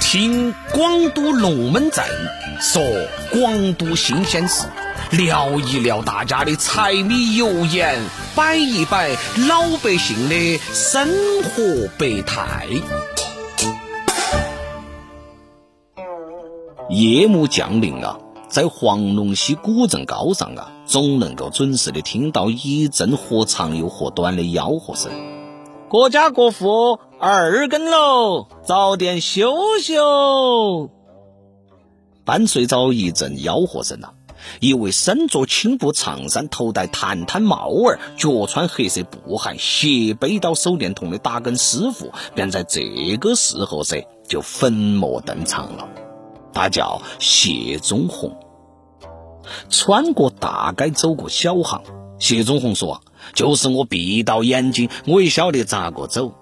[0.00, 2.04] 听广都龙门阵
[2.60, 2.82] 说
[3.32, 4.66] 广都新鲜事，
[5.12, 7.98] 聊一聊大家的柴米油盐，
[8.34, 9.10] 摆一摆
[9.48, 11.08] 老百姓的生
[11.42, 12.66] 活百态。
[16.90, 18.18] 夜幕降临啊，
[18.48, 25.12] 在黄龙溪古镇高上啊，总能够准时的听到一阵或长又或短的吆喝声。
[25.88, 30.88] 各家各户二更喽，早点休息哦。
[32.24, 34.14] 伴随着一阵吆喝声啊，
[34.58, 45.86] 一位身着青布长衫、头戴探探帽儿、脚穿黑色布鞋、斜背到手电筒的打更师傅，便在这个时候噻就粉墨登场了。
[46.54, 48.34] 他叫谢忠红，
[49.68, 51.82] 穿过大街，走过小巷。
[52.18, 53.02] 谢忠红说。
[53.34, 56.32] 就是我闭到眼睛，我也晓得咋个走。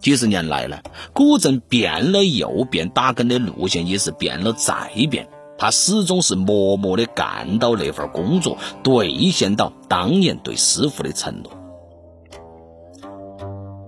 [0.00, 0.78] 几十年来呢，
[1.12, 5.28] 古镇变了又变，打更的路线也是变了再变。
[5.58, 11.52] 他始终是默默的干到那份工作，兑现到当年对师傅的承诺。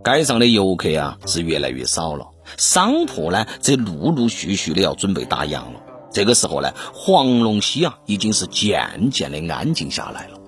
[0.03, 5.75] 街上的游客啊是越来越少了，商铺呢则陆陆续续的要准备打烊了。
[6.11, 10.39] 这个时候呢，黄龙溪啊已经是渐渐的安静下来了。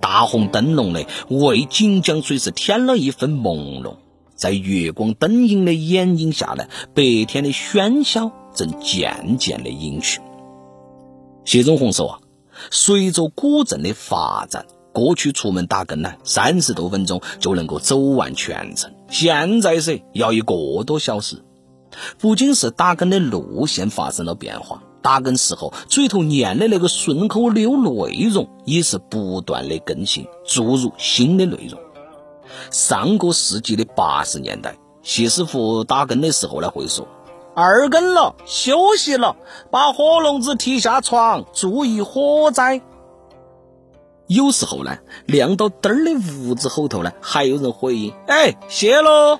[0.00, 3.94] 大红灯笼的为锦江水是添了一份朦胧，
[4.42, 6.64] 在月光灯影的掩映下呢，
[6.96, 10.20] 白天的喧嚣正渐渐的隐去。
[11.44, 12.18] 谢忠红说啊，
[12.72, 21.44] 随着古镇的发展，过去出门打更呢，三十多分钟就能够走完全程，现在是要一个多小时。
[22.18, 24.82] 不仅是打更的路线发生了变化。
[25.02, 31.80] 打更时候，嘴头念的那个顺口溜内容也是不断的更新，注入新的内容。
[32.70, 37.06] 上个世纪的八十年代，谢师傅打更的时候呢，会说
[37.54, 39.36] ：“二更了，休息了，
[39.70, 42.80] 把火笼子提下床，注意火灾。”
[44.28, 46.12] 有时候呢，亮到灯儿的
[46.48, 49.38] 屋子后头呢，还有人回应：“哎，谢喽。”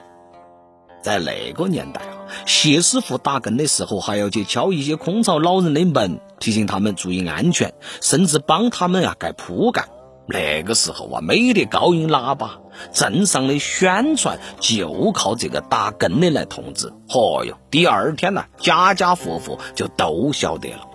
[1.02, 2.18] 在那个年代啊。
[2.46, 9.86] 谢师傅打更的时候，还要去敲一些空巢老人的门，提醒他们注意安全，甚至帮他们啊盖铺盖。
[10.26, 12.60] 那个时候啊，没得高音喇叭，
[12.92, 16.92] 镇上的宣传就靠这个打更的来通知。
[17.08, 20.88] 嚯哟，第二天呢，家家户户就都晓得了。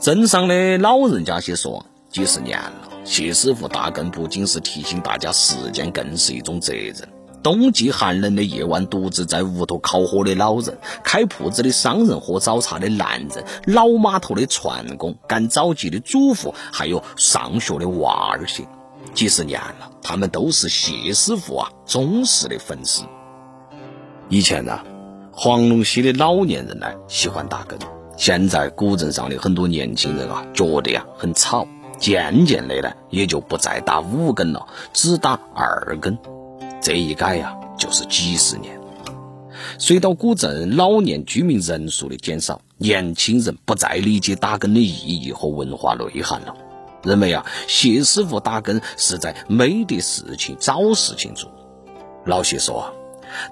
[0.00, 2.72] 镇上的老人家些说，几十年了，
[3.04, 6.96] 谢师傅打更不仅是提醒大家时间，更是一种责任。
[7.42, 18.66] 冬季寒冷的夜晚，独自在屋头烤火的老人，开铺子的商人，喝早茶的男人，老码头的船工，赶早集的主妇，还有上学的娃儿些，
[19.14, 23.04] 几十年了，他们都是谢师傅啊忠实的粉丝。
[24.28, 24.80] 以前呢，
[25.32, 27.78] 黄龙溪的老年人呢喜欢打更，
[28.16, 31.66] 现在古镇上的很多年轻人啊觉得呀很吵，
[31.98, 36.18] 渐渐的呢也就不再打五更了，只打二更。
[36.80, 38.80] 这一改呀，就是几十年。
[39.78, 46.54] 随着古镇老年居民人数的减少，年轻人不再理解打更的意义和文化内涵了，
[47.02, 51.50] 认为啊，谢师傅打更是在没得事情找事情做。
[52.24, 52.92] 老谢说啊，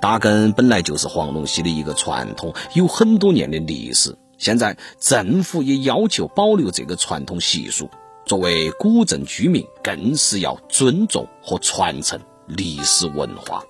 [0.00, 4.16] 打更本来就是黄龙溪的一个传统，有很多年的历史。
[4.38, 7.90] 现在政府也要求保留这个传统习俗，
[8.24, 12.20] 作为古镇居民，更是要尊重和传承。
[12.48, 13.62] 历史文化，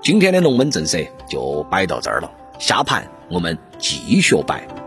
[0.00, 2.30] 今天的龙门阵噻就摆到这儿了，
[2.60, 4.83] 下盘我们继续摆。